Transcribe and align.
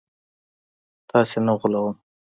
تاسي 1.09 1.37
نه 1.45 1.53
غولوم 1.59 1.95